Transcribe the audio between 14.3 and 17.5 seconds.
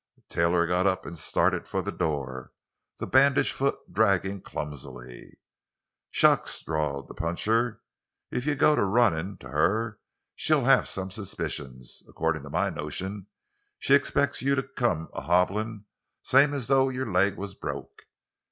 you to come a hobblin', same as though your leg